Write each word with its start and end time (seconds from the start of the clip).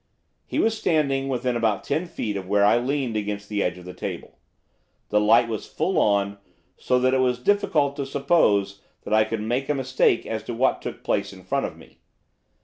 He 0.47 0.57
was 0.57 0.75
standing 0.75 1.29
within 1.29 1.55
about 1.55 1.83
ten 1.83 2.07
feet 2.07 2.35
of 2.35 2.47
where 2.47 2.65
I 2.65 2.79
leaned 2.79 3.15
against 3.15 3.49
the 3.49 3.61
edge 3.61 3.77
of 3.77 3.85
the 3.85 3.93
table. 3.93 4.39
The 5.09 5.21
light 5.21 5.47
was 5.47 5.67
full 5.67 5.99
on, 5.99 6.39
so 6.75 6.97
that 6.97 7.13
it 7.13 7.19
was 7.19 7.37
difficult 7.37 7.97
to 7.97 8.07
suppose 8.07 8.81
that 9.03 9.13
I 9.13 9.23
could 9.25 9.41
make 9.41 9.69
a 9.69 9.75
mistake 9.75 10.25
as 10.25 10.41
to 10.45 10.55
what 10.55 10.81
took 10.81 11.03
place 11.03 11.31
in 11.31 11.43
front 11.43 11.67
of 11.67 11.77
me. 11.77 11.99